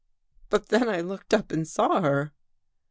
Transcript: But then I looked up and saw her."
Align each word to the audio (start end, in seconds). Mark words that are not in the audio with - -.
But 0.49 0.69
then 0.69 0.89
I 0.89 1.01
looked 1.01 1.31
up 1.31 1.51
and 1.51 1.67
saw 1.67 2.01
her." 2.01 2.33